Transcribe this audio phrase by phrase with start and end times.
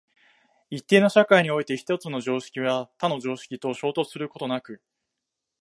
[0.71, 4.81] 一定の社会において一つの常識は他の常識と衝突することなく、